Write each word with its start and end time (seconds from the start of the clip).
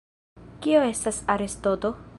Kio 0.65 0.81
estas 0.87 1.23
arestoto? 1.37 1.97